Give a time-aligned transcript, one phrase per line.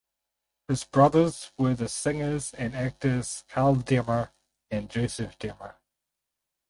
[0.67, 4.31] His brothers were the singers and actors Carl Demmer
[4.71, 5.75] and Joseph Demmer.